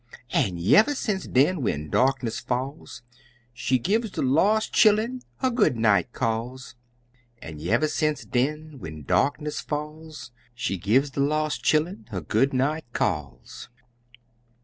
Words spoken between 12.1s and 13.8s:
Good night calls!